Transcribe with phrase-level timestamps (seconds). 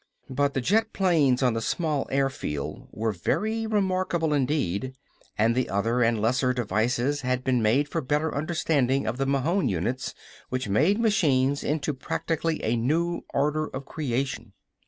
[0.31, 4.95] But the jet planes on the small airfield were very remarkable indeed,
[5.37, 9.69] and the other and lesser devices had been made for better understanding of the Mahon
[9.69, 10.15] units
[10.49, 14.53] which made machines into practically a new order of creation.